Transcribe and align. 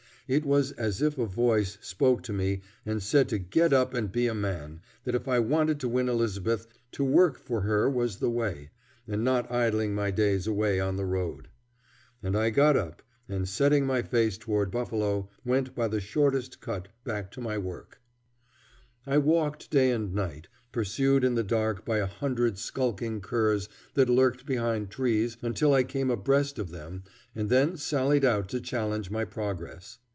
It 0.33 0.45
was 0.45 0.71
as 0.71 1.01
if 1.01 1.17
a 1.17 1.25
voice 1.25 1.77
spoke 1.81 2.23
to 2.23 2.31
me 2.31 2.61
and 2.85 3.03
said 3.03 3.27
to 3.27 3.37
get 3.37 3.73
up 3.73 3.93
and 3.93 4.09
be 4.09 4.27
a 4.27 4.33
man; 4.33 4.79
that 5.03 5.13
if 5.13 5.27
I 5.27 5.39
wanted 5.39 5.77
to 5.81 5.89
win 5.89 6.07
Elizabeth, 6.07 6.67
to 6.93 7.03
work 7.03 7.37
for 7.37 7.63
her 7.63 7.89
was 7.89 8.19
the 8.19 8.29
way, 8.29 8.69
and 9.05 9.25
not 9.25 9.51
idling 9.51 9.93
my 9.93 10.09
days 10.09 10.47
away 10.47 10.79
on 10.79 10.95
the 10.95 11.03
road. 11.05 11.49
And 12.23 12.37
I 12.37 12.49
got 12.49 12.77
right 12.77 12.81
up, 12.85 13.03
and, 13.27 13.45
setting 13.45 13.85
my 13.85 14.01
face 14.01 14.37
toward 14.37 14.71
Buffalo, 14.71 15.27
went 15.43 15.75
by 15.75 15.89
the 15.89 15.99
shortest 15.99 16.61
cut 16.61 16.87
back 17.03 17.29
to 17.31 17.41
my 17.41 17.57
work. 17.57 17.99
[Illustration: 19.05 19.07
Our 19.07 19.13
Old 19.17 19.23
Pastor.] 19.25 19.33
I 19.33 19.33
walked 19.41 19.69
day 19.69 19.91
and 19.91 20.15
night, 20.15 20.47
pursued 20.71 21.23
in 21.25 21.35
the 21.35 21.43
dark 21.43 21.83
by 21.85 21.97
a 21.97 22.05
hundred 22.05 22.57
skulking 22.57 23.19
curs 23.19 23.67
that 23.95 24.07
lurked 24.07 24.45
behind 24.45 24.89
trees 24.91 25.35
until 25.41 25.73
I 25.73 25.83
came 25.83 26.09
abreast 26.09 26.57
of 26.57 26.71
them 26.71 27.03
and 27.35 27.49
then 27.49 27.75
sallied 27.75 28.23
out 28.23 28.47
to 28.49 28.61
challenge 28.61 29.11
my 29.11 29.25
progress. 29.25 29.97